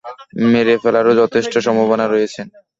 মেরে 0.51 0.73
ফেলারও 0.83 1.13
যথেষ্ট 1.21 1.53
সম্ভাবনা 1.65 2.05
রয়েছে। 2.07 2.41